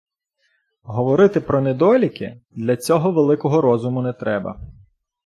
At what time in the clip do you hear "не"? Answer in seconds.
4.01-4.13